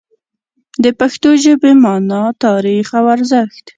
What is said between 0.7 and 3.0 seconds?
د پښتو ژبې مانا، تاریخ